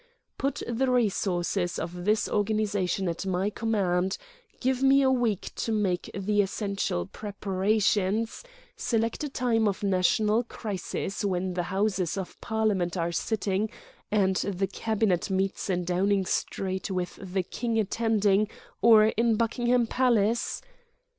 Put 0.39 0.63
the 0.67 0.89
resources 0.89 1.77
of 1.77 2.05
this 2.05 2.27
organization 2.27 3.07
at 3.07 3.23
my 3.23 3.51
command, 3.51 4.17
give 4.59 4.81
me 4.81 5.03
a 5.03 5.11
week 5.11 5.51
to 5.57 5.71
make 5.71 6.09
the 6.15 6.41
essential 6.41 7.05
preparations, 7.05 8.43
select 8.75 9.23
a 9.23 9.29
time 9.29 9.67
of 9.67 9.83
national 9.83 10.43
crisis 10.43 11.23
when 11.23 11.53
the 11.53 11.61
Houses 11.69 12.17
of 12.17 12.41
Parliament 12.41 12.97
are 12.97 13.11
sitting 13.11 13.69
and 14.09 14.37
the 14.37 14.65
Cabinet 14.65 15.29
meets 15.29 15.69
in 15.69 15.83
Downing 15.85 16.25
Street 16.25 16.89
with 16.89 17.19
the 17.21 17.43
King 17.43 17.77
attending 17.77 18.47
or 18.81 19.05
in 19.09 19.35
Buckingham 19.35 19.85
Palace 19.85 20.63